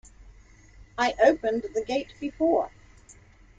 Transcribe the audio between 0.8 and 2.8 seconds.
I opened the gate before.